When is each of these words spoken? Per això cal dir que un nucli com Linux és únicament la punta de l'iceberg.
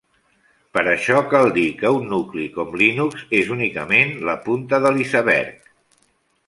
Per 0.77 0.83
això 0.93 1.19
cal 1.33 1.51
dir 1.57 1.65
que 1.81 1.91
un 1.97 2.07
nucli 2.13 2.47
com 2.57 2.73
Linux 2.83 3.23
és 3.43 3.53
únicament 3.59 4.19
la 4.31 4.37
punta 4.49 4.83
de 4.87 4.95
l'iceberg. 4.97 5.73